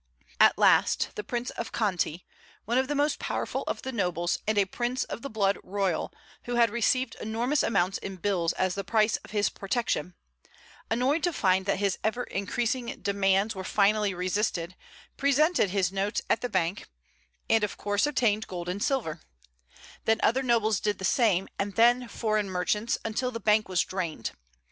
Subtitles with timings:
[0.39, 2.25] At last, the Prince of Conti,
[2.65, 6.11] one of the most powerful of the nobles, and a prince of the blood royal,
[6.45, 10.15] who had received enormous amounts in bills as the price of his protection,
[10.89, 14.75] annoyed to find that his ever increasing demands were finally resisted,
[15.17, 16.89] presented his notes at the bank,
[17.47, 19.21] and of course obtained gold and silver;
[20.05, 24.31] then other nobles did the same, and then foreign merchants, until the bank was drained.